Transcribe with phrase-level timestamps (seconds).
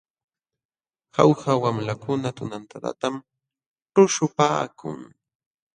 [1.15, 3.15] Jauja wamlakuna tunantadatam
[3.93, 4.99] tuśhupaakun.